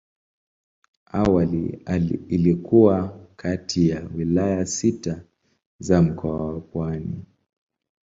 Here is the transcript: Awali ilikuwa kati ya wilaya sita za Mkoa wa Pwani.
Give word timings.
Awali 1.05 1.83
ilikuwa 2.27 3.19
kati 3.35 3.89
ya 3.89 4.03
wilaya 4.15 4.65
sita 4.65 5.21
za 5.79 6.01
Mkoa 6.01 6.53
wa 6.53 6.61
Pwani. 6.61 7.25